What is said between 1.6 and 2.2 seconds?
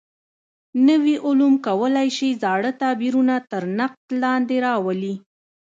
کولای